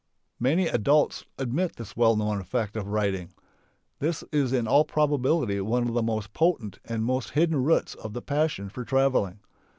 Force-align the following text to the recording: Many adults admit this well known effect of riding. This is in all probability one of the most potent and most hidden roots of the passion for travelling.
Many 0.39 0.65
adults 0.67 1.25
admit 1.37 1.75
this 1.75 1.95
well 1.95 2.15
known 2.15 2.41
effect 2.41 2.75
of 2.75 2.87
riding. 2.87 3.35
This 3.99 4.23
is 4.31 4.51
in 4.51 4.67
all 4.67 4.83
probability 4.83 5.61
one 5.61 5.87
of 5.87 5.93
the 5.93 6.01
most 6.01 6.33
potent 6.33 6.79
and 6.83 7.05
most 7.05 7.29
hidden 7.37 7.63
roots 7.63 7.93
of 7.93 8.13
the 8.13 8.21
passion 8.23 8.67
for 8.69 8.83
travelling. 8.83 9.41